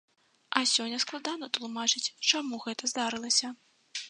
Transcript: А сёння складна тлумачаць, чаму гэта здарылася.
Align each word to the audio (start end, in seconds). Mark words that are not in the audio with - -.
А 0.59 0.61
сёння 0.71 0.99
складна 1.03 1.49
тлумачаць, 1.57 2.13
чаму 2.31 2.61
гэта 2.65 2.83
здарылася. 2.95 3.55